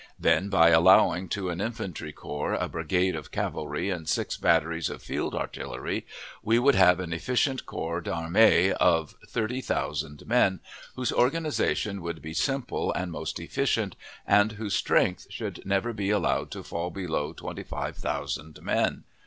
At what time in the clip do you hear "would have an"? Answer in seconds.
6.57-7.13